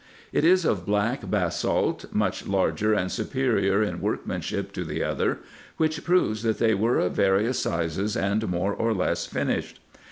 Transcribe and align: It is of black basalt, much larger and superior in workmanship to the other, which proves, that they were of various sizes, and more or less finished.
It 0.33 0.43
is 0.43 0.65
of 0.65 0.83
black 0.83 1.29
basalt, 1.29 2.05
much 2.11 2.47
larger 2.47 2.91
and 2.91 3.11
superior 3.11 3.83
in 3.83 4.01
workmanship 4.01 4.71
to 4.71 4.83
the 4.83 5.03
other, 5.03 5.41
which 5.77 6.03
proves, 6.03 6.41
that 6.41 6.57
they 6.57 6.73
were 6.73 6.97
of 6.97 7.11
various 7.13 7.59
sizes, 7.59 8.17
and 8.17 8.49
more 8.49 8.73
or 8.73 8.95
less 8.95 9.27
finished. 9.27 9.79